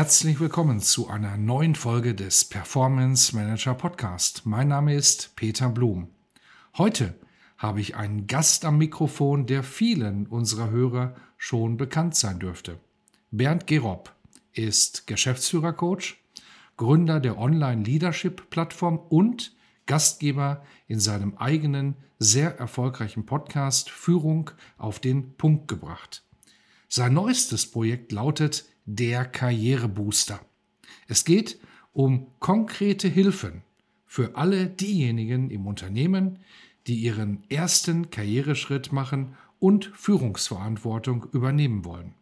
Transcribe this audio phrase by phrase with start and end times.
[0.00, 4.46] Herzlich willkommen zu einer neuen Folge des Performance Manager Podcast.
[4.46, 6.08] Mein Name ist Peter Blum.
[6.78, 7.20] Heute
[7.58, 12.78] habe ich einen Gast am Mikrofon, der vielen unserer Hörer schon bekannt sein dürfte.
[13.30, 14.14] Bernd Gerob
[14.54, 16.16] ist Geschäftsführercoach,
[16.78, 25.68] Gründer der Online-Leadership-Plattform und Gastgeber in seinem eigenen, sehr erfolgreichen Podcast Führung auf den Punkt
[25.68, 26.22] gebracht.
[26.88, 30.40] Sein neuestes Projekt lautet der Karrierebooster.
[31.06, 31.58] Es geht
[31.92, 33.62] um konkrete Hilfen
[34.06, 36.40] für alle diejenigen im Unternehmen,
[36.86, 42.14] die ihren ersten Karriereschritt machen und Führungsverantwortung übernehmen wollen.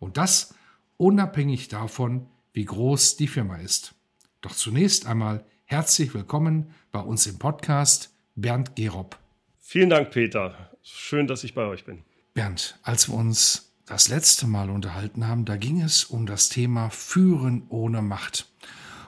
[0.00, 0.54] Und das
[0.96, 3.94] unabhängig davon, wie groß die Firma ist.
[4.40, 9.18] Doch zunächst einmal herzlich willkommen bei uns im Podcast Bernd Gerob.
[9.58, 10.72] Vielen Dank, Peter.
[10.82, 12.02] Schön, dass ich bei euch bin.
[12.34, 16.90] Bernd, als wir uns das letzte Mal unterhalten haben, da ging es um das Thema
[16.90, 18.50] Führen ohne Macht.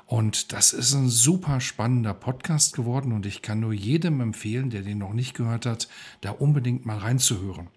[0.07, 4.81] Und das ist ein super spannender Podcast geworden und ich kann nur jedem empfehlen, der
[4.81, 5.89] den noch nicht gehört hat,
[6.23, 7.69] da unbedingt mal reinzuhören.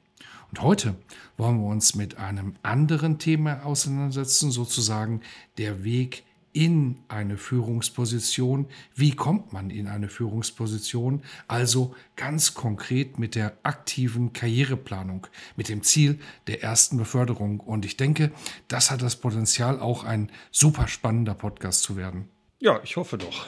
[0.49, 0.95] Und heute
[1.35, 5.21] wollen wir uns mit einem anderen Thema auseinandersetzen, sozusagen
[5.57, 8.67] der Weg in eine Führungsposition.
[8.95, 11.23] Wie kommt man in eine Führungsposition?
[11.47, 17.59] Also ganz konkret mit der aktiven Karriereplanung, mit dem Ziel der ersten Beförderung.
[17.59, 18.31] Und ich denke,
[18.67, 22.29] das hat das Potenzial, auch ein super spannender Podcast zu werden.
[22.59, 23.47] Ja, ich hoffe doch.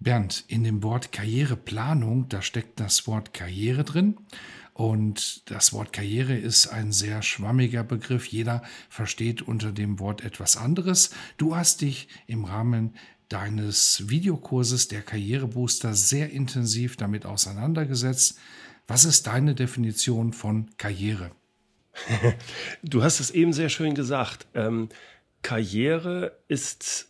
[0.00, 4.16] Bernd, in dem Wort Karriereplanung, da steckt das Wort Karriere drin.
[4.74, 8.26] Und das Wort Karriere ist ein sehr schwammiger Begriff.
[8.26, 11.10] Jeder versteht unter dem Wort etwas anderes.
[11.36, 12.94] Du hast dich im Rahmen
[13.28, 18.38] deines Videokurses der Karrierebooster sehr intensiv damit auseinandergesetzt.
[18.86, 21.30] Was ist deine Definition von Karriere?
[22.82, 24.46] Du hast es eben sehr schön gesagt.
[24.54, 24.88] Ähm,
[25.42, 27.09] Karriere ist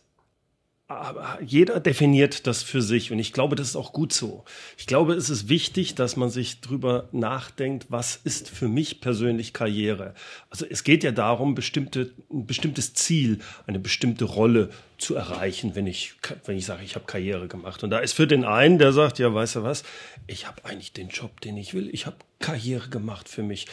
[1.45, 4.43] jeder definiert das für sich und ich glaube, das ist auch gut so.
[4.77, 9.53] Ich glaube, es ist wichtig, dass man sich drüber nachdenkt, was ist für mich persönlich
[9.53, 10.13] Karriere.
[10.49, 15.87] Also es geht ja darum, bestimmte, ein bestimmtes Ziel, eine bestimmte Rolle zu erreichen, wenn
[15.87, 16.13] ich,
[16.45, 17.83] wenn ich sage, ich habe Karriere gemacht.
[17.83, 19.83] Und da ist für den einen, der sagt, ja, weißt du was,
[20.27, 21.89] ich habe eigentlich den Job, den ich will.
[21.91, 23.67] Ich habe Karriere gemacht für mich.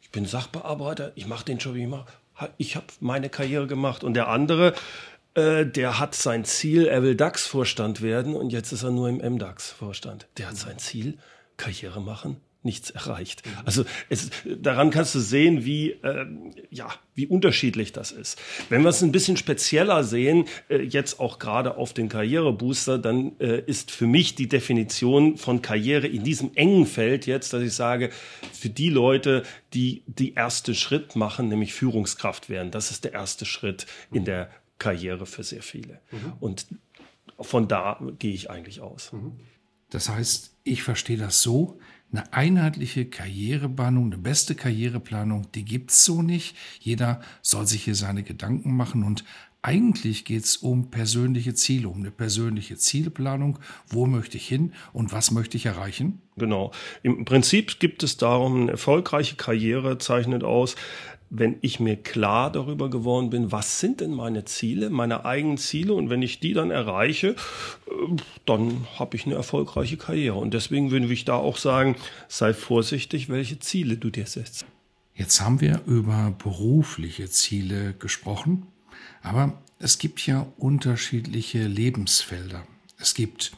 [0.00, 2.06] Ich bin Sachbearbeiter, ich mache den Job, ich mache
[2.58, 4.04] ich habe meine Karriere gemacht.
[4.04, 4.74] Und der andere,
[5.40, 9.16] äh, der hat sein Ziel, er will DAX-Vorstand werden und jetzt ist er nur im
[9.18, 10.28] MDAX-Vorstand.
[10.38, 11.18] Der hat sein Ziel,
[11.56, 13.46] Karriere machen, nichts erreicht.
[13.46, 13.52] Mhm.
[13.64, 16.26] Also es, daran kannst du sehen, wie, äh,
[16.70, 18.40] ja, wie unterschiedlich das ist.
[18.68, 23.32] Wenn wir es ein bisschen spezieller sehen, äh, jetzt auch gerade auf den Karrierebooster, dann
[23.40, 27.72] äh, ist für mich die Definition von Karriere in diesem engen Feld jetzt, dass ich
[27.72, 28.10] sage,
[28.52, 33.46] für die Leute, die die erste Schritt machen, nämlich Führungskraft werden, das ist der erste
[33.46, 36.00] Schritt in der Karriere für sehr viele.
[36.10, 36.32] Mhm.
[36.40, 36.66] Und
[37.38, 39.12] von da gehe ich eigentlich aus.
[39.12, 39.32] Mhm.
[39.90, 41.78] Das heißt, ich verstehe das so,
[42.12, 46.56] eine einheitliche Karriereplanung, eine beste Karriereplanung, die gibt es so nicht.
[46.80, 49.24] Jeder soll sich hier seine Gedanken machen und
[49.62, 53.58] eigentlich geht es um persönliche Ziele, um eine persönliche Zielplanung.
[53.86, 56.22] Wo möchte ich hin und was möchte ich erreichen?
[56.36, 56.72] Genau.
[57.02, 60.76] Im Prinzip gibt es darum, eine erfolgreiche Karriere zeichnet aus,
[61.30, 65.94] wenn ich mir klar darüber geworden bin, was sind denn meine Ziele, meine eigenen Ziele
[65.94, 70.36] und wenn ich die dann erreiche, äh, dann habe ich eine erfolgreiche Karriere.
[70.36, 71.96] Und deswegen würde ich da auch sagen,
[72.28, 74.66] sei vorsichtig, welche Ziele du dir setzt.
[75.14, 78.66] Jetzt haben wir über berufliche Ziele gesprochen,
[79.22, 82.66] aber es gibt ja unterschiedliche Lebensfelder.
[82.98, 83.52] Es gibt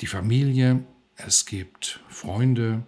[0.00, 0.84] die Familie,
[1.16, 2.82] es gibt Freunde,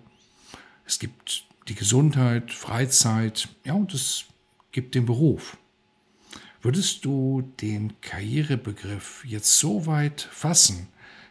[0.85, 4.25] es gibt die Gesundheit, Freizeit, ja, und es
[4.73, 5.57] gibt den Beruf.
[6.63, 10.89] Würdest du den Karrierebegriff jetzt so weit fassen,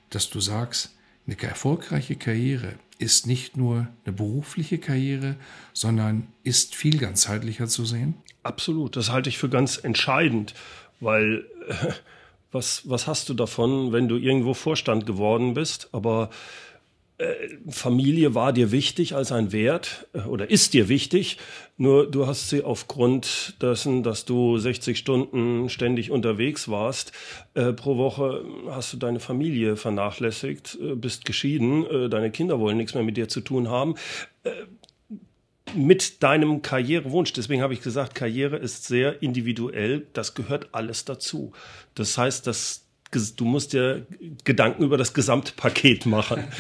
[0.10, 0.96] dass du sagst,
[1.26, 5.36] eine erfolgreiche Karriere ist nicht nur eine berufliche Karriere,
[5.74, 8.16] sondern ist viel ganzheitlicher zu sehen?
[8.44, 10.54] Absolut, das halte ich für ganz entscheidend,
[11.00, 11.92] weil äh,
[12.52, 16.30] was, was hast du davon, wenn du irgendwo Vorstand geworden bist, aber
[17.70, 21.38] Familie war dir wichtig als ein Wert äh, oder ist dir wichtig,
[21.76, 27.12] nur du hast sie aufgrund dessen, dass du 60 Stunden ständig unterwegs warst,
[27.56, 32.78] äh, pro Woche hast du deine Familie vernachlässigt, äh, bist geschieden, äh, deine Kinder wollen
[32.78, 33.96] nichts mehr mit dir zu tun haben.
[34.44, 34.52] Äh,
[35.76, 37.34] mit deinem Karrierewunsch.
[37.34, 40.08] Deswegen habe ich gesagt, Karriere ist sehr individuell.
[40.14, 41.52] Das gehört alles dazu.
[41.94, 44.06] Das heißt, dass du musst dir
[44.44, 46.44] Gedanken über das Gesamtpaket machen.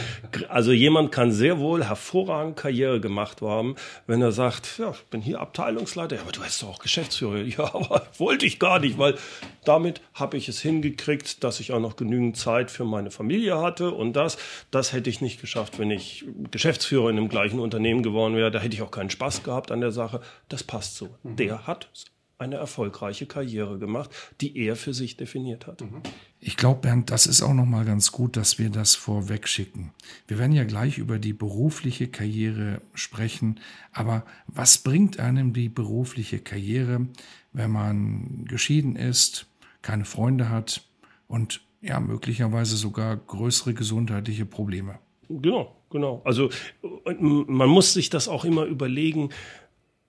[0.49, 3.75] Also jemand kann sehr wohl hervorragend Karriere gemacht haben,
[4.07, 7.37] wenn er sagt, ja, ich bin hier Abteilungsleiter, ja, aber du bist doch auch Geschäftsführer.
[7.57, 9.15] Ja, aber wollte ich gar nicht, weil
[9.63, 13.91] damit habe ich es hingekriegt, dass ich auch noch genügend Zeit für meine Familie hatte
[13.91, 14.37] und das,
[14.71, 18.51] das hätte ich nicht geschafft, wenn ich Geschäftsführer in einem gleichen Unternehmen geworden wäre.
[18.51, 20.21] Da hätte ich auch keinen Spaß gehabt an der Sache.
[20.49, 21.09] Das passt so.
[21.23, 21.35] Mhm.
[21.37, 21.89] Der hat
[22.39, 24.11] eine erfolgreiche Karriere gemacht,
[24.41, 25.81] die er für sich definiert hat.
[25.81, 26.01] Mhm.
[26.39, 29.91] Ich glaube, Bernd, das ist auch noch mal ganz gut, dass wir das vorweg schicken.
[30.27, 33.59] Wir werden ja gleich über die berufliche Karriere sprechen,
[33.91, 37.07] aber was bringt einem die berufliche Karriere,
[37.53, 39.47] wenn man geschieden ist,
[39.81, 40.83] keine Freunde hat
[41.27, 44.99] und ja möglicherweise sogar größere gesundheitliche Probleme?
[45.29, 46.21] Genau, genau.
[46.23, 46.49] Also
[47.03, 49.29] man muss sich das auch immer überlegen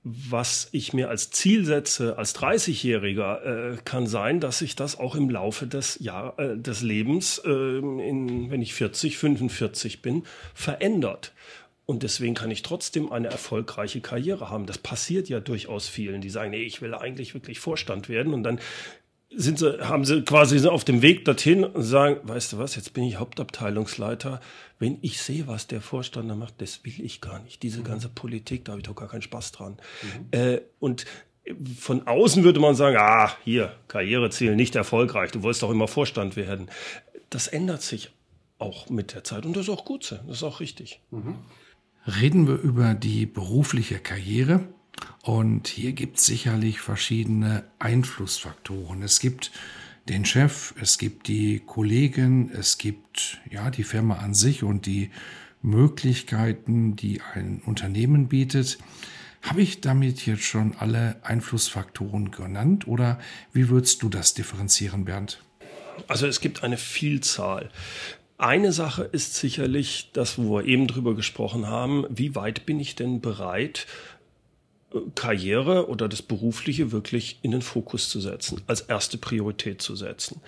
[0.04, 5.14] was ich mir als Ziel setze als 30-Jähriger, äh, kann sein, dass sich das auch
[5.14, 10.24] im Laufe des, Jahr, äh, des Lebens, äh, in, wenn ich 40, 45 bin,
[10.54, 11.32] verändert.
[11.84, 14.66] Und deswegen kann ich trotzdem eine erfolgreiche Karriere haben.
[14.66, 18.34] Das passiert ja durchaus vielen, die sagen, nee, ich will eigentlich wirklich Vorstand werden.
[18.34, 18.60] Und dann
[19.30, 22.94] sind sie, haben sie quasi auf dem Weg dorthin und sagen, weißt du was, jetzt
[22.94, 24.40] bin ich Hauptabteilungsleiter.
[24.78, 27.62] Wenn ich sehe, was der Vorstand da macht, das will ich gar nicht.
[27.62, 27.84] Diese mhm.
[27.84, 29.76] ganze Politik, da habe ich doch gar keinen Spaß dran.
[30.02, 30.38] Mhm.
[30.38, 31.04] Äh, und
[31.78, 36.36] von außen würde man sagen, ah, hier, Karriereziel nicht erfolgreich, du wolltest doch immer Vorstand
[36.36, 36.70] werden.
[37.30, 38.10] Das ändert sich
[38.58, 41.00] auch mit der Zeit und das ist auch gut so, das ist auch richtig.
[41.10, 41.36] Mhm.
[42.06, 44.68] Reden wir über die berufliche Karriere.
[45.22, 49.02] Und hier gibt es sicherlich verschiedene Einflussfaktoren.
[49.02, 49.50] Es gibt
[50.08, 55.10] den Chef, es gibt die Kollegen, es gibt ja die Firma an sich und die
[55.60, 58.78] Möglichkeiten, die ein Unternehmen bietet.
[59.42, 63.18] Habe ich damit jetzt schon alle Einflussfaktoren genannt oder
[63.52, 65.42] wie würdest du das differenzieren, Bernd?
[66.06, 67.70] Also es gibt eine Vielzahl.
[68.36, 72.94] Eine Sache ist sicherlich das, wo wir eben drüber gesprochen haben, wie weit bin ich
[72.94, 73.86] denn bereit,
[75.14, 80.40] Karriere oder das Berufliche wirklich in den Fokus zu setzen, als erste Priorität zu setzen.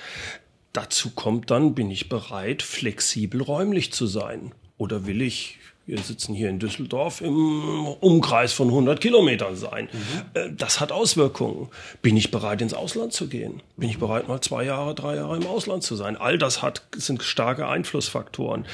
[0.72, 4.52] Dazu kommt dann, bin ich bereit, flexibel räumlich zu sein?
[4.78, 9.88] Oder will ich, wir sitzen hier in Düsseldorf, im Umkreis von 100 Kilometern sein?
[9.92, 10.56] Mhm.
[10.56, 11.68] Das hat Auswirkungen.
[12.00, 13.62] Bin ich bereit, ins Ausland zu gehen?
[13.76, 16.16] Bin ich bereit, mal zwei Jahre, drei Jahre im Ausland zu sein?
[16.16, 18.64] All das hat, sind starke Einflussfaktoren.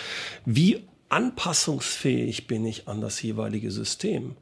[0.45, 4.37] Wie anpassungsfähig bin ich an das jeweilige System?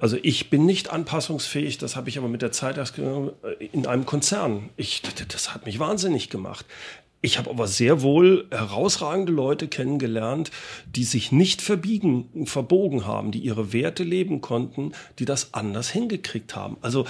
[0.00, 4.06] Also ich bin nicht anpassungsfähig, das habe ich aber mit der Zeit erst in einem
[4.06, 4.70] Konzern.
[4.76, 6.66] Ich, das hat mich wahnsinnig gemacht.
[7.20, 10.52] Ich habe aber sehr wohl herausragende Leute kennengelernt,
[10.86, 16.54] die sich nicht verbiegen, verbogen haben, die ihre Werte leben konnten, die das anders hingekriegt
[16.54, 16.76] haben.
[16.80, 17.06] Also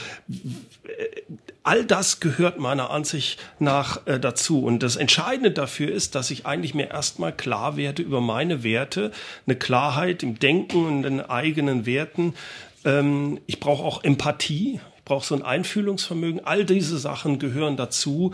[1.69, 4.65] all das gehört meiner Ansicht nach äh, dazu.
[4.65, 9.13] Und das Entscheidende dafür ist, dass ich eigentlich mir erstmal klar werde über meine Werte,
[9.47, 12.35] eine Klarheit im Denken und den eigenen Werten.
[12.85, 14.81] Ähm, ich brauche auch Empathie.
[14.97, 16.45] Ich brauche so ein Einfühlungsvermögen.
[16.45, 18.33] All diese Sachen gehören dazu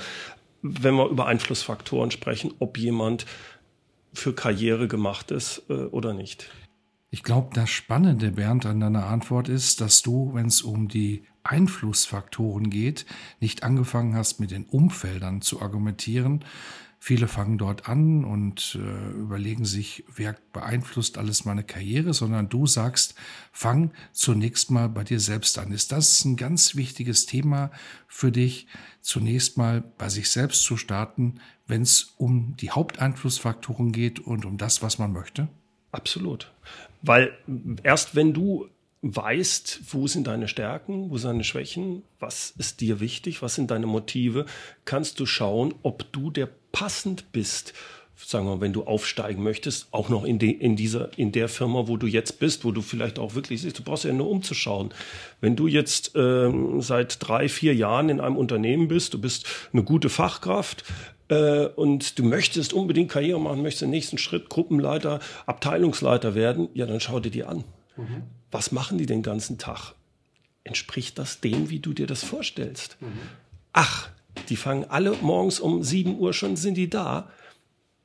[0.65, 3.27] wenn wir über Einflussfaktoren sprechen, ob jemand
[4.15, 6.49] für Karriere gemacht ist äh, oder nicht.
[7.11, 11.27] Ich glaube, das Spannende, Bernd, an deiner Antwort ist, dass du, wenn es um die
[11.45, 13.07] Einflussfaktoren geht,
[13.41, 16.45] nicht angefangen hast, mit den Umfeldern zu argumentieren,
[17.07, 22.67] Viele fangen dort an und äh, überlegen sich, wer beeinflusst alles meine Karriere, sondern du
[22.67, 23.15] sagst,
[23.53, 25.71] fang zunächst mal bei dir selbst an.
[25.71, 27.71] Ist das ein ganz wichtiges Thema
[28.09, 28.69] für dich,
[29.03, 34.57] zunächst mal bei sich selbst zu starten, wenn es um die Haupteinflussfaktoren geht und um
[34.57, 35.49] das, was man möchte?
[35.93, 36.55] Absolut.
[37.03, 37.37] Weil
[37.83, 38.71] erst wenn du
[39.05, 43.71] weißt, wo sind deine Stärken, wo sind deine Schwächen, was ist dir wichtig, was sind
[43.71, 44.47] deine Motive,
[44.85, 47.75] kannst du schauen, ob du der passend bist
[48.17, 51.89] sagen wir, wenn du aufsteigen möchtest, auch noch in, de, in dieser, in der Firma,
[51.89, 54.95] wo du jetzt bist, wo du vielleicht auch wirklich siehst, du brauchst ja nur umzuschauen.
[55.41, 59.83] Wenn du jetzt ähm, seit drei, vier Jahren in einem Unternehmen bist, du bist eine
[59.83, 60.85] gute Fachkraft,
[61.29, 66.87] äh, und du möchtest unbedingt Karriere machen, möchtest den nächsten Schritt Gruppenleiter, Abteilungsleiter werden, ja,
[66.87, 67.65] dann schau dir die an.
[67.97, 68.23] Mhm
[68.55, 69.95] was machen die den ganzen Tag?
[70.63, 72.97] Entspricht das dem, wie du dir das vorstellst?
[73.01, 73.19] Mhm.
[73.73, 74.09] Ach,
[74.49, 77.29] die fangen alle morgens um 7 Uhr schon, sind die da.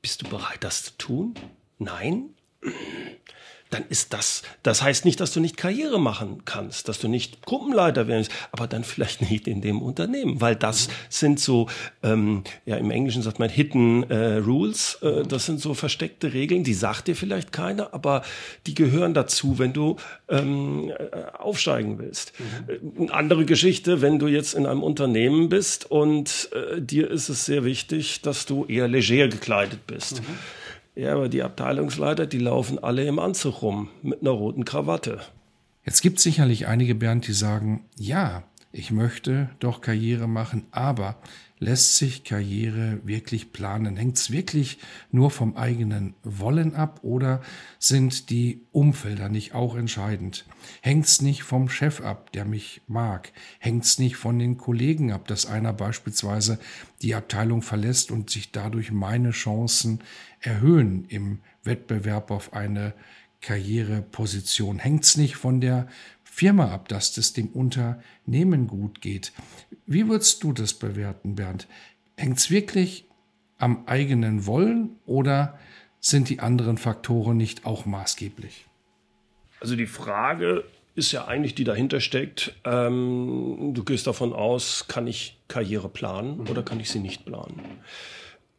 [0.01, 1.35] Bist du bereit, das zu tun?
[1.77, 2.31] Nein,
[3.69, 7.45] dann ist das, das heißt nicht, dass du nicht Karriere machen kannst, dass du nicht
[7.45, 10.91] Gruppenleiter werden aber dann vielleicht nicht in dem Unternehmen, weil das mhm.
[11.09, 11.67] sind so,
[12.03, 16.63] ähm, ja im Englischen sagt man Hidden äh, Rules, äh, das sind so versteckte Regeln,
[16.63, 18.23] die sagt dir vielleicht keiner, aber
[18.65, 19.97] die gehören dazu, wenn du
[20.27, 22.33] ähm, äh, aufsteigen willst.
[22.39, 23.03] Mhm.
[23.03, 27.45] Eine andere Geschichte, wenn du jetzt in einem Unternehmen bist und äh, dir ist es
[27.45, 30.21] sehr wichtig, dass du eher leger gekleidet bist.
[30.21, 30.58] Mhm
[30.99, 35.21] ja, aber die Abteilungsleiter, die laufen alle im Anzug rum mit einer roten Krawatte.
[35.85, 41.15] Jetzt gibt es sicherlich einige Bernd, die sagen, ja, ich möchte doch Karriere machen, aber
[41.59, 43.97] lässt sich Karriere wirklich planen?
[43.97, 44.79] Hängt es wirklich
[45.11, 47.41] nur vom eigenen Wollen ab oder
[47.77, 50.45] sind die Umfelder nicht auch entscheidend?
[50.81, 53.31] Hängt es nicht vom Chef ab, der mich mag?
[53.59, 56.59] Hängt es nicht von den Kollegen ab, dass einer beispielsweise
[57.01, 60.01] die Abteilung verlässt und sich dadurch meine Chancen
[60.39, 62.93] erhöhen im Wettbewerb auf eine
[63.41, 64.79] Karriereposition?
[64.79, 65.87] Hängt es nicht von der
[66.39, 69.33] Firma ab, dass es dem Unternehmen gut geht?
[69.85, 71.67] Wie würdest du das bewerten, Bernd?
[72.15, 73.03] Hängt es wirklich
[73.57, 75.59] am eigenen Wollen oder
[75.99, 78.67] sind die anderen Faktoren nicht auch maßgeblich?
[79.59, 80.63] Also die Frage
[80.95, 82.55] ist ja eigentlich, die dahinter steckt.
[82.63, 87.61] Ähm, du gehst davon aus, kann ich Karriere planen oder kann ich sie nicht planen?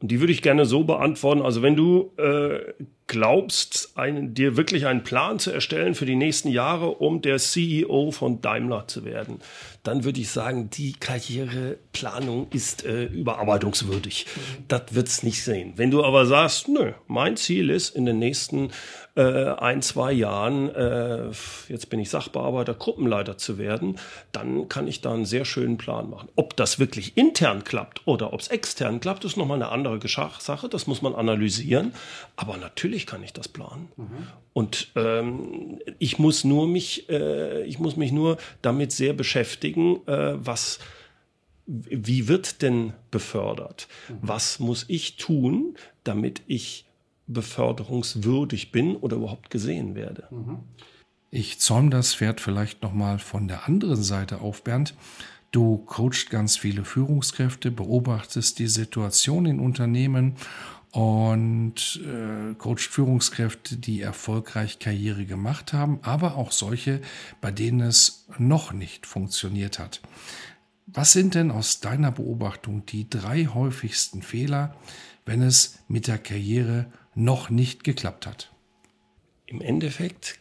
[0.02, 1.40] Und die würde ich gerne so beantworten.
[1.40, 2.74] Also wenn du äh,
[3.10, 8.12] glaubst, ein, dir wirklich einen Plan zu erstellen für die nächsten Jahre, um der CEO
[8.12, 9.40] von Daimler zu werden,
[9.82, 14.26] dann würde ich sagen, die Karriereplanung ist äh, überarbeitungswürdig.
[14.26, 14.64] Mhm.
[14.68, 15.72] Das wird's nicht sehen.
[15.74, 18.70] Wenn du aber sagst, nö, mein Ziel ist in den nächsten
[19.16, 21.30] äh, ein, zwei Jahren, äh,
[21.68, 23.98] jetzt bin ich Sachbearbeiter, Gruppenleiter zu werden,
[24.32, 26.28] dann kann ich da einen sehr schönen Plan machen.
[26.36, 29.98] Ob das wirklich intern klappt oder ob es extern klappt, ist nochmal eine andere
[30.38, 30.68] Sache.
[30.68, 31.92] Das muss man analysieren.
[32.36, 33.88] Aber natürlich kann ich das planen.
[33.96, 34.04] Mhm.
[34.52, 40.34] Und ähm, ich muss nur mich, äh, ich muss mich nur damit sehr beschäftigen, äh,
[40.36, 40.78] was
[41.72, 43.86] wie wird denn befördert?
[44.08, 44.14] Mhm.
[44.22, 46.84] Was muss ich tun, damit ich
[47.32, 50.28] beförderungswürdig bin oder überhaupt gesehen werde.
[51.30, 54.94] Ich zäume das Pferd vielleicht nochmal von der anderen Seite auf, Bernd.
[55.52, 60.36] Du coachst ganz viele Führungskräfte, beobachtest die Situation in Unternehmen
[60.92, 67.00] und äh, coacht Führungskräfte, die erfolgreich Karriere gemacht haben, aber auch solche,
[67.40, 70.00] bei denen es noch nicht funktioniert hat.
[70.86, 74.74] Was sind denn aus deiner Beobachtung die drei häufigsten Fehler,
[75.24, 78.50] wenn es mit der Karriere noch nicht geklappt hat?
[79.46, 80.40] Im Endeffekt,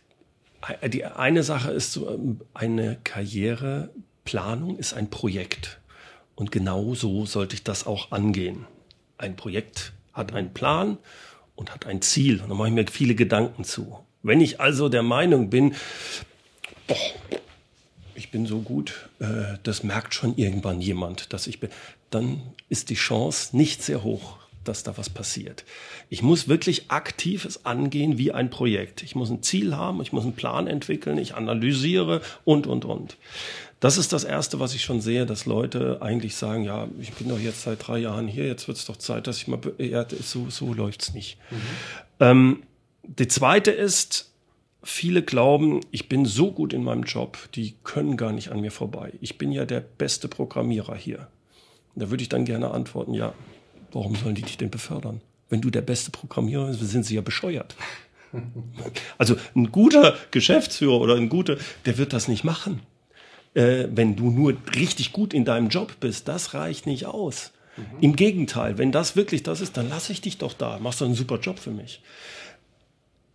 [0.91, 5.79] die eine Sache ist ähm, eine Karriereplanung ist ein Projekt.
[6.33, 8.65] Und genau so sollte ich das auch angehen.
[9.17, 10.99] Ein Projekt hat einen Plan
[11.55, 12.41] und hat ein Ziel.
[12.41, 13.99] Und da mache ich mir viele Gedanken zu.
[14.21, 15.73] Wenn ich also der Meinung bin,
[16.87, 16.97] boah,
[18.15, 21.69] ich bin so gut, äh, das merkt schon irgendwann jemand, dass ich bin,
[22.09, 25.63] dann ist die Chance nicht sehr hoch, dass da was passiert.
[26.09, 29.03] Ich muss wirklich aktiv es angehen wie ein Projekt.
[29.03, 33.17] Ich muss ein Ziel haben, ich muss einen Plan entwickeln, ich analysiere und, und, und.
[33.79, 37.29] Das ist das Erste, was ich schon sehe, dass Leute eigentlich sagen, ja, ich bin
[37.29, 40.05] doch jetzt seit drei Jahren hier, jetzt wird es doch Zeit, dass ich mal, ja,
[40.21, 41.37] so, so läuft's nicht.
[41.49, 41.57] Mhm.
[42.19, 42.63] Ähm,
[43.03, 44.31] die zweite ist,
[44.83, 48.71] viele glauben, ich bin so gut in meinem Job, die können gar nicht an mir
[48.71, 49.13] vorbei.
[49.21, 51.27] Ich bin ja der beste Programmierer hier.
[51.95, 53.33] Da würde ich dann gerne antworten, ja,
[53.91, 55.21] Warum sollen die dich denn befördern?
[55.49, 57.75] Wenn du der beste Programmierer bist, sind sie ja bescheuert.
[59.17, 61.57] Also ein guter Geschäftsführer oder ein guter,
[61.87, 62.81] der wird das nicht machen.
[63.53, 67.51] Äh, wenn du nur richtig gut in deinem Job bist, das reicht nicht aus.
[67.77, 67.83] Mhm.
[68.01, 70.79] Im Gegenteil, wenn das wirklich das ist, dann lasse ich dich doch da.
[70.79, 72.01] Machst du einen super Job für mich.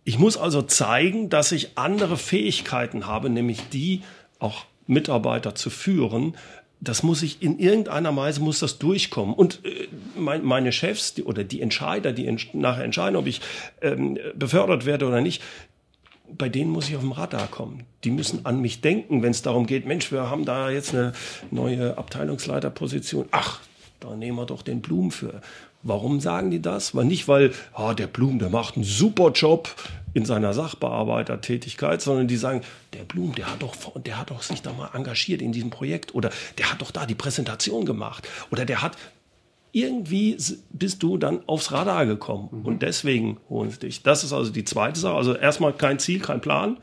[0.03, 4.03] Ich muss also zeigen, dass ich andere Fähigkeiten habe, nämlich die
[4.39, 6.35] auch Mitarbeiter zu führen,
[6.81, 9.33] das muss ich in irgendeiner Weise muss das durchkommen.
[9.33, 13.41] Und äh, mein, meine Chefs die, oder die Entscheider, die ents nachher entscheiden, ob ich
[13.81, 15.41] ähm, befördert werde oder nicht,
[16.37, 17.83] bei denen muss ich auf dem Radar kommen.
[18.03, 21.13] Die müssen an mich denken, wenn es darum geht, Mensch, wir haben da jetzt eine
[21.51, 23.27] neue Abteilungsleiterposition.
[23.31, 23.61] Ach,
[23.99, 25.41] da nehmen wir doch den Blum für.
[25.83, 26.95] Warum sagen die das?
[26.95, 29.75] Weil nicht, weil ah, der Blum, der macht einen super Job
[30.15, 32.61] in seiner Sachbearbeitertätigkeit, sondern die sagen,
[32.93, 36.15] der Blum, der hat doch, der hat doch sich da mal engagiert in diesem Projekt
[36.15, 38.97] oder der hat doch da die Präsentation gemacht oder der hat
[39.75, 40.37] irgendwie
[40.69, 42.65] bist du dann aufs Radar gekommen mhm.
[42.65, 44.03] und deswegen holen sie dich.
[44.03, 45.15] Das ist also die zweite Sache.
[45.15, 46.77] Also erstmal kein Ziel, kein Plan,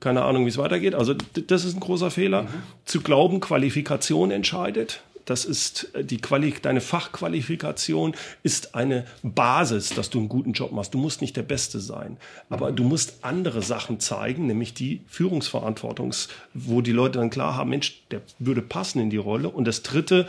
[0.00, 0.94] keine Ahnung, wie es weitergeht.
[0.94, 2.44] Also das ist ein großer Fehler.
[2.44, 2.48] Mhm.
[2.86, 5.02] Zu glauben, Qualifikation entscheidet.
[5.26, 10.94] das ist die Quali deine Fachqualifikation ist eine Basis, dass du einen guten Job machst.
[10.94, 12.16] Du musst nicht der Beste sein,
[12.48, 17.68] aber du musst andere Sachen zeigen, nämlich die Führungsverantwortungs, wo die Leute dann klar haben,
[17.68, 19.50] Mensch, der würde passen in die Rolle.
[19.50, 20.26] Und das Dritte,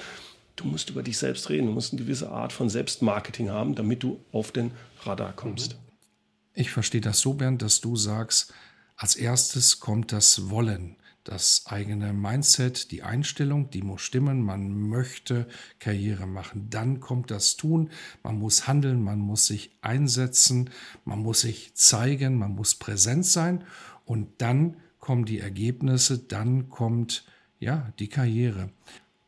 [0.61, 1.67] du musst über dich selbst reden.
[1.67, 4.71] Du musst eine gewisse Art von Selbstmarketing haben, damit du auf den
[5.03, 5.77] Radar kommst.
[6.53, 8.53] Ich verstehe das so, Bernd, dass du sagst,
[8.95, 14.41] als erstes kommt das Wollen das eigene Mindset, die Einstellung, die muss stimmen.
[14.41, 15.47] Man möchte
[15.79, 16.69] Karriere machen.
[16.69, 17.91] Dann kommt das Tun.
[18.23, 20.69] Man muss handeln, man muss sich einsetzen,
[21.05, 23.63] man muss sich zeigen, man muss präsent sein.
[24.05, 27.23] Und dann kommen die Ergebnisse, dann kommt
[27.59, 28.69] ja die Karriere.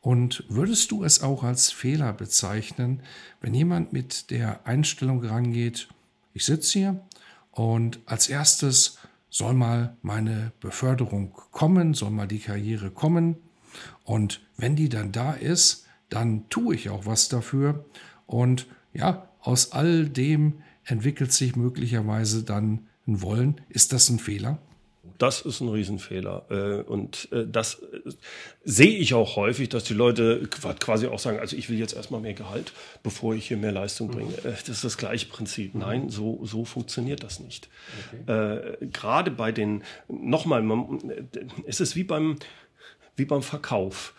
[0.04, 3.00] Und würdest du es auch als Fehler bezeichnen,
[3.40, 5.88] wenn jemand mit der Einstellung rangeht,
[6.34, 7.00] ich sitze hier
[7.52, 8.98] und als erstes
[9.30, 13.36] soll mal meine Beförderung kommen, soll mal die Karriere kommen.
[14.04, 17.86] Und wenn die dann da ist, dann tue ich auch was dafür.
[18.26, 23.58] Und ja, aus all dem entwickelt sich möglicherweise dann ein Wollen.
[23.70, 24.58] Ist das ein Fehler?
[25.18, 26.46] Das ist ein Riesenfehler.
[26.50, 28.10] Äh, und äh, das äh,
[28.64, 32.20] sehe ich auch häufig, dass die Leute quasi auch sagen, also ich will jetzt erstmal
[32.20, 34.30] mehr Gehalt, bevor ich hier mehr Leistung bringe.
[34.30, 34.38] Mhm.
[34.42, 35.74] Das ist das gleiche Prinzip.
[35.74, 35.80] Mhm.
[35.80, 37.68] Nein, so, so funktioniert das nicht.
[38.26, 38.76] Okay.
[38.92, 40.64] Gerade bei den, nochmal,
[41.66, 42.38] es ist wie beim,
[43.16, 44.14] wie beim Verkauf.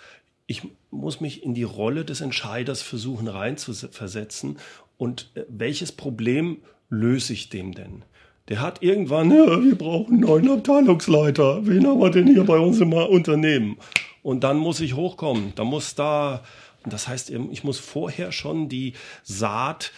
[0.47, 0.61] Ich
[0.91, 4.59] muss mich in die Rolle des Entscheiders versuchen reinzuversetzen
[4.97, 6.57] und welches Problem
[6.89, 8.03] löse ich dem denn?
[8.47, 11.65] Der hat irgendwann, ja, wir brauchen einen neuen Abteilungsleiter.
[11.65, 13.77] Wen haben wir denn hier bei uns im Unternehmen?
[14.21, 15.53] Und dann muss ich hochkommen.
[15.55, 16.43] Da muss da,
[16.85, 19.91] das heißt, ich muss vorher schon die Saat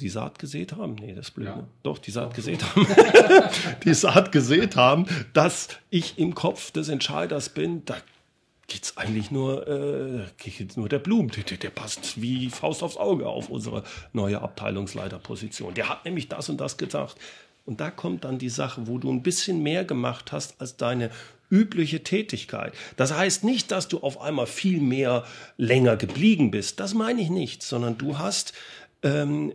[0.00, 0.96] die Saat gesät haben?
[0.96, 1.48] Nee, das ist blöd.
[1.48, 1.56] Ja.
[1.56, 1.68] Ne?
[1.82, 2.86] Doch, die Saat gesät haben.
[3.84, 7.84] die Saat gesät haben, dass ich im Kopf des Entscheiders bin.
[7.84, 7.96] Da
[8.66, 11.30] geht's eigentlich nur, äh, geht's nur der Blum.
[11.30, 15.74] Der, der, passt wie Faust aufs Auge auf unsere neue Abteilungsleiterposition.
[15.74, 17.16] Der hat nämlich das und das gesagt.
[17.64, 21.10] Und da kommt dann die Sache, wo du ein bisschen mehr gemacht hast als deine
[21.50, 22.74] übliche Tätigkeit.
[22.96, 25.24] Das heißt nicht, dass du auf einmal viel mehr
[25.56, 26.80] länger geblieben bist.
[26.80, 28.52] Das meine ich nicht, sondern du hast
[29.02, 29.54] ähm,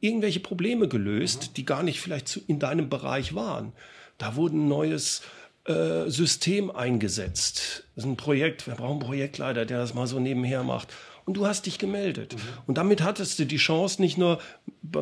[0.00, 3.72] irgendwelche Probleme gelöst, die gar nicht vielleicht in deinem Bereich waren.
[4.18, 5.22] Da wurde ein neues
[5.64, 7.84] äh, System eingesetzt.
[7.94, 10.92] Das ist ein Projekt, wir brauchen einen Projektleiter, der das mal so nebenher macht
[11.26, 12.34] und du hast dich gemeldet.
[12.34, 12.40] Mhm.
[12.66, 14.38] Und damit hattest du die Chance, nicht nur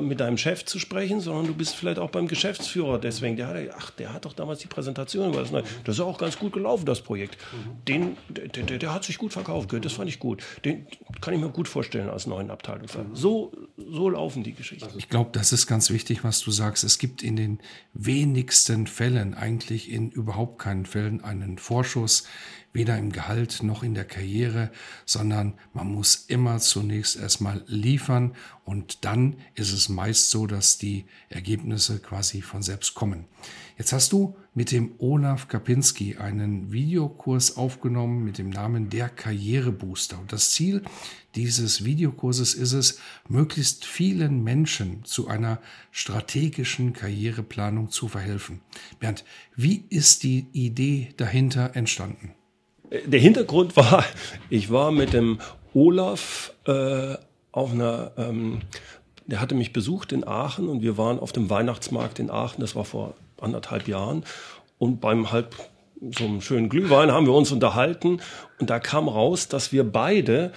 [0.00, 2.98] mit deinem Chef zu sprechen, sondern du bist vielleicht auch beim Geschäftsführer.
[2.98, 5.62] Deswegen, der hat, ach, der hat doch damals die Präsentation das, mhm.
[5.84, 7.36] das ist auch ganz gut gelaufen, das Projekt.
[7.52, 7.84] Mhm.
[7.86, 10.42] Den, der, der, der, hat sich gut verkauft, das fand ich gut.
[10.64, 10.86] Den
[11.20, 13.08] kann ich mir gut vorstellen als neuen Abteilungsleiter.
[13.08, 13.16] Mhm.
[13.16, 13.52] So,
[13.90, 14.88] so laufen die Geschichten.
[14.96, 16.84] Ich glaube, das ist ganz wichtig, was du sagst.
[16.84, 17.60] Es gibt in den
[17.94, 22.24] wenigsten Fällen, eigentlich in überhaupt keinen Fällen, einen Vorschuss
[22.72, 24.70] weder im Gehalt noch in der Karriere,
[25.04, 31.04] sondern man muss immer zunächst erstmal liefern und dann ist es meist so, dass die
[31.28, 33.26] Ergebnisse quasi von selbst kommen.
[33.76, 40.18] Jetzt hast du mit dem Olaf Kapinski einen Videokurs aufgenommen mit dem Namen Der Karrierebooster.
[40.18, 40.82] Und das Ziel
[41.34, 45.58] dieses Videokurses ist es, möglichst vielen Menschen zu einer
[45.90, 48.60] strategischen Karriereplanung zu verhelfen.
[49.00, 49.24] Bernd,
[49.56, 52.34] wie ist die Idee dahinter entstanden?
[53.06, 54.04] der Hintergrund war,
[54.50, 55.38] ich war mit dem
[55.74, 57.14] Olaf äh,
[57.50, 58.60] auf einer, ähm,
[59.26, 62.74] der hatte mich besucht in Aachen und wir waren auf dem Weihnachtsmarkt in Aachen, das
[62.76, 64.24] war vor anderthalb Jahren.
[64.78, 65.54] Und beim halb
[66.16, 68.20] so einem schönen Glühwein haben wir uns unterhalten
[68.58, 70.52] und da kam raus, dass wir beide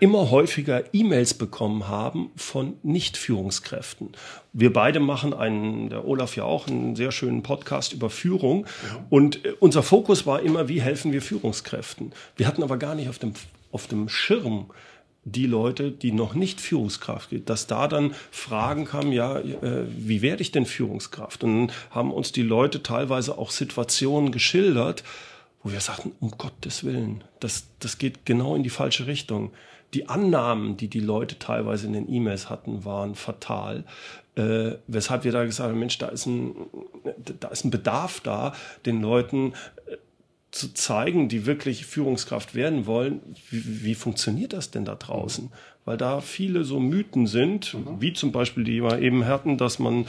[0.00, 4.10] immer häufiger E-Mails bekommen haben von Nicht-Führungskräften.
[4.52, 8.66] Wir beide machen einen, der Olaf ja auch, einen sehr schönen Podcast über Führung.
[8.66, 9.06] Ja.
[9.08, 12.12] Und äh, unser Fokus war immer, wie helfen wir Führungskräften?
[12.36, 13.32] Wir hatten aber gar nicht auf dem,
[13.70, 14.66] auf dem Schirm,
[15.24, 20.20] die Leute, die noch nicht Führungskraft sind, dass da dann Fragen kamen, ja, äh, wie
[20.20, 21.44] werde ich denn Führungskraft?
[21.44, 25.04] Und dann haben uns die Leute teilweise auch Situationen geschildert,
[25.62, 29.52] wo wir sagten, um Gottes Willen, das, das geht genau in die falsche Richtung.
[29.94, 33.84] Die Annahmen, die die Leute teilweise in den E-Mails hatten, waren fatal.
[34.34, 36.54] Äh, weshalb wir da gesagt haben, Mensch, da ist ein,
[37.38, 38.54] da ist ein Bedarf da,
[38.86, 39.52] den Leuten
[39.86, 39.96] äh,
[40.52, 45.50] zu zeigen, die wirklich Führungskraft werden wollen, wie, wie funktioniert das denn da draußen?
[45.86, 48.00] Weil da viele so Mythen sind, mhm.
[48.00, 50.06] wie zum Beispiel die wir eben hatten, dass man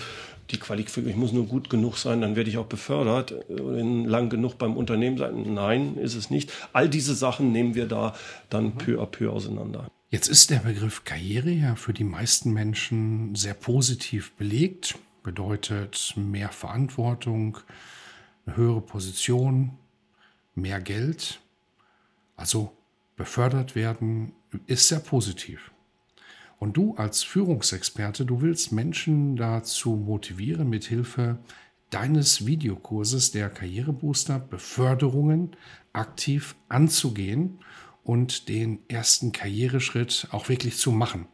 [0.51, 4.29] die Qualifikation, ich muss nur gut genug sein, dann werde ich auch befördert, äh, lang
[4.29, 5.53] genug beim Unternehmen sein.
[5.53, 6.51] Nein, ist es nicht.
[6.73, 8.13] All diese Sachen nehmen wir da
[8.49, 8.77] dann mhm.
[8.77, 9.87] peu à peu auseinander.
[10.09, 16.49] Jetzt ist der Begriff Karriere ja für die meisten Menschen sehr positiv belegt, bedeutet mehr
[16.49, 17.59] Verantwortung,
[18.45, 19.77] eine höhere Position,
[20.55, 21.41] mehr Geld.
[22.35, 22.71] Also
[23.15, 24.33] befördert werden,
[24.67, 25.71] ist sehr positiv.
[26.59, 31.39] Und du als Führungsexperte, du willst Menschen dazu motivieren, mithilfe
[31.89, 35.55] deines Videokurses der Karrierebooster Beförderungen
[35.91, 37.59] aktiv anzugehen
[38.03, 41.27] und den ersten Karriereschritt auch wirklich zu machen.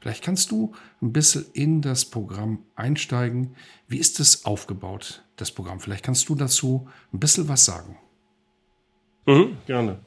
[0.00, 3.54] Vielleicht kannst du ein bisschen in das Programm einsteigen.
[3.88, 5.80] Wie ist es aufgebaut, das Programm?
[5.80, 7.96] Vielleicht kannst du dazu ein bisschen was sagen.
[9.26, 9.98] Mhm, gerne.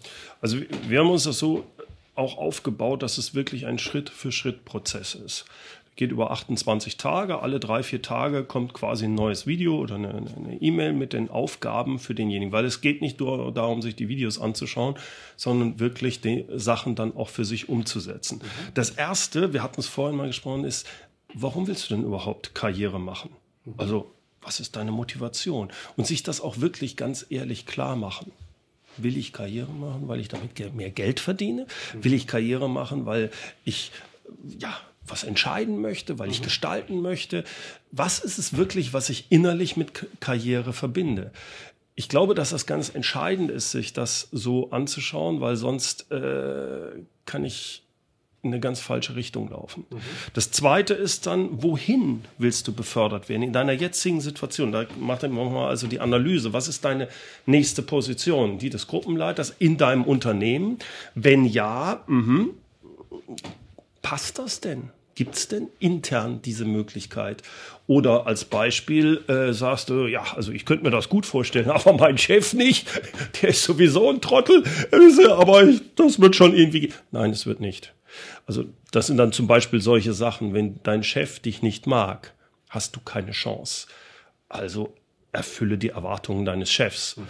[0.41, 1.65] Also wir haben uns das so
[2.15, 5.45] auch aufgebaut, dass es wirklich ein Schritt-für-Schritt-Prozess ist
[5.97, 7.41] geht über 28 Tage.
[7.41, 11.99] Alle drei, vier Tage kommt quasi ein neues Video oder eine E-Mail mit den Aufgaben
[11.99, 14.95] für denjenigen, weil es geht nicht nur darum, sich die Videos anzuschauen,
[15.35, 18.37] sondern wirklich die Sachen dann auch für sich umzusetzen.
[18.37, 18.73] Mhm.
[18.75, 20.87] Das erste, wir hatten es vorhin mal gesprochen, ist,
[21.33, 23.31] warum willst du denn überhaupt Karriere machen?
[23.65, 23.73] Mhm.
[23.77, 25.69] Also, was ist deine Motivation?
[25.97, 28.31] Und sich das auch wirklich ganz ehrlich klar machen.
[29.03, 31.67] Will ich Karriere machen, weil ich damit mehr Geld verdiene?
[31.93, 32.03] Mhm.
[32.03, 33.31] Will ich Karriere machen, weil
[33.63, 33.91] ich
[34.59, 36.45] ja, was entscheiden möchte, weil ich mhm.
[36.45, 37.43] gestalten möchte.
[37.91, 41.31] Was ist es wirklich, was ich innerlich mit Karriere verbinde?
[41.95, 46.91] Ich glaube, dass das ganz entscheidend ist, sich das so anzuschauen, weil sonst äh,
[47.25, 47.86] kann ich
[48.43, 49.85] in eine ganz falsche Richtung laufen.
[49.89, 49.97] Mhm.
[50.33, 54.71] Das zweite ist dann, wohin willst du befördert werden in deiner jetzigen Situation?
[54.71, 56.53] Da macht man mal also die Analyse.
[56.53, 57.07] Was ist deine
[57.45, 58.59] nächste Position?
[58.59, 60.77] Die des Gruppenleiters in deinem Unternehmen?
[61.15, 62.47] Wenn ja, mh,
[64.01, 64.91] passt das denn?
[65.15, 67.41] Gibt es denn intern diese Möglichkeit?
[67.87, 71.93] Oder als Beispiel äh, sagst du, ja, also ich könnte mir das gut vorstellen, aber
[71.93, 72.87] mein Chef nicht.
[73.41, 74.63] Der ist sowieso ein Trottel.
[75.31, 76.93] Aber ich, das wird schon irgendwie.
[77.09, 77.93] Nein, es wird nicht.
[78.45, 82.33] Also das sind dann zum Beispiel solche Sachen, wenn dein Chef dich nicht mag,
[82.69, 83.87] hast du keine Chance.
[84.49, 84.93] Also
[85.31, 87.17] erfülle die Erwartungen deines Chefs.
[87.17, 87.27] Mhm.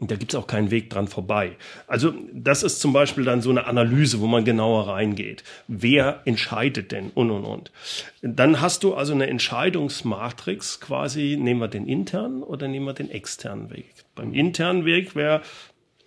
[0.00, 1.56] Und da gibt es auch keinen Weg dran vorbei.
[1.88, 5.42] Also das ist zum Beispiel dann so eine Analyse, wo man genauer reingeht.
[5.66, 7.72] Wer entscheidet denn und und und.
[8.22, 13.10] Dann hast du also eine Entscheidungsmatrix quasi, nehmen wir den internen oder nehmen wir den
[13.10, 13.92] externen Weg.
[14.14, 15.42] Beim internen Weg wäre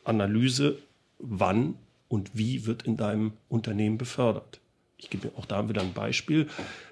[0.06, 0.78] Analyse,
[1.20, 1.76] wann
[2.12, 4.60] und wie wird in deinem Unternehmen befördert.
[4.98, 6.48] Ich gebe auch da wieder ein Beispiel.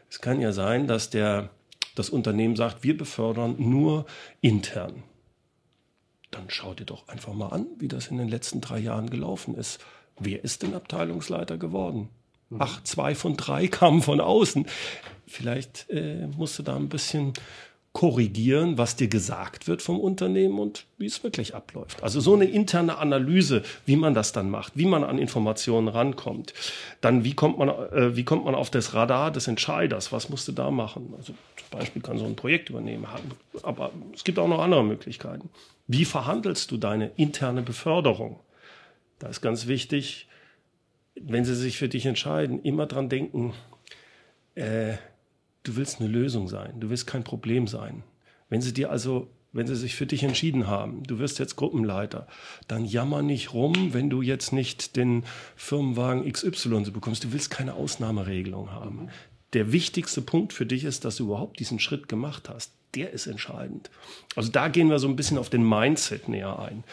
[0.09, 1.49] Es kann ja sein, dass der,
[1.95, 4.05] das Unternehmen sagt, wir befördern nur
[4.41, 5.03] intern
[6.31, 9.55] dann schau dir doch einfach mal an, wie das in den letzten drei Jahren gelaufen
[9.55, 9.79] ist.
[10.19, 12.09] Wer ist denn Abteilungsleiter geworden?
[12.57, 14.67] Ach, zwei von drei kamen von außen.
[15.25, 17.33] Vielleicht äh, musst du da ein bisschen
[17.91, 22.03] korrigieren, was dir gesagt wird vom Unternehmen und wie es wirklich abläuft.
[22.03, 26.53] Also so eine interne Analyse, wie man das dann macht, wie man an Informationen rankommt.
[27.01, 30.11] Dann wie kommt man, äh, wie kommt man auf das Radar des Entscheiders?
[30.11, 31.13] Was musst du da machen?
[31.17, 33.07] Also zum Beispiel kann so ein Projekt übernehmen,
[33.63, 35.49] aber es gibt auch noch andere Möglichkeiten.
[35.87, 38.39] Wie verhandelst du deine interne Beförderung?
[39.17, 40.27] Da ist ganz wichtig,
[41.19, 43.53] wenn sie sich für dich entscheiden, immer dran denken,
[44.53, 44.93] äh,
[45.63, 48.03] du willst eine Lösung sein, du willst kein Problem sein.
[48.49, 52.27] Wenn sie dir also, wenn sie sich für dich entschieden haben, du wirst jetzt Gruppenleiter,
[52.67, 55.23] dann jammer nicht rum, wenn du jetzt nicht den
[55.55, 57.23] Firmenwagen XY bekommst.
[57.23, 59.09] Du willst keine Ausnahmeregelung haben.
[59.53, 63.27] Der wichtigste Punkt für dich ist, dass du überhaupt diesen Schritt gemacht hast der ist
[63.27, 63.89] entscheidend.
[64.35, 66.83] Also da gehen wir so ein bisschen auf den Mindset näher ein.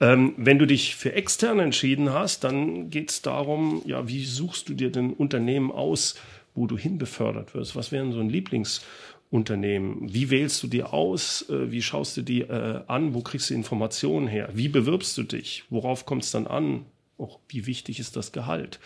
[0.00, 4.68] Ähm, wenn du dich für extern entschieden hast, dann geht es darum, ja, wie suchst
[4.68, 6.16] du dir denn Unternehmen aus,
[6.54, 7.76] wo du hinbefördert wirst?
[7.76, 10.12] Was wären so ein Lieblingsunternehmen?
[10.12, 11.48] Wie wählst du die aus?
[11.48, 13.14] Äh, wie schaust du die äh, an?
[13.14, 14.48] Wo kriegst du Informationen her?
[14.52, 15.64] Wie bewirbst du dich?
[15.70, 16.86] Worauf kommt es dann an?
[17.18, 18.80] Auch wie wichtig ist das Gehalt?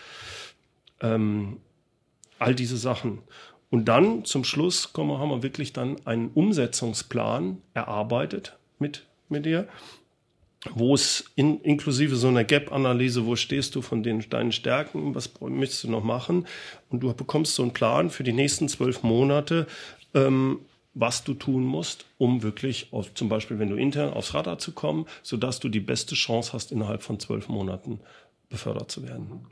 [1.01, 1.59] Ähm,
[2.39, 3.21] all diese Sachen.
[3.71, 9.69] Und dann zum Schluss kommen, haben wir wirklich dann einen Umsetzungsplan erarbeitet mit, mit dir,
[10.75, 15.31] wo es in, inklusive so einer Gap-Analyse, wo stehst du von den, deinen Stärken, was
[15.41, 16.47] möchtest du noch machen?
[16.89, 19.67] Und du bekommst so einen Plan für die nächsten zwölf Monate,
[20.15, 20.61] ähm,
[20.95, 24.73] was du tun musst, um wirklich, auf, zum Beispiel wenn du intern aufs Radar zu
[24.73, 28.01] kommen, sodass du die beste Chance hast, innerhalb von zwölf Monaten
[28.49, 29.47] befördert zu werden.